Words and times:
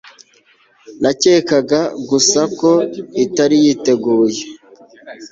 Nakekaga 1.01 1.81
gusa 2.09 2.41
ko 2.59 2.71
itari 3.23 3.55
yiteguye 3.63 4.41